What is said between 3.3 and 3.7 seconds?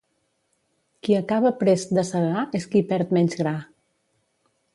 gra.